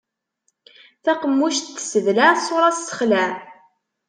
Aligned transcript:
Taqemmuct 1.03 1.65
tesseblaɛ, 1.75 2.33
ṣṣuṛa 2.41 2.69
tessexlaɛ. 2.75 3.29